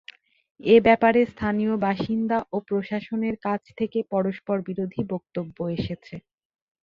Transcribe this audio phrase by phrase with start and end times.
[0.59, 6.15] এ ব্যাপারে স্থানীয় বাসিন্দা ও প্রশাসনের কাছ থেকে পরস্পরবিরোধী বক্তব্য এসেছে।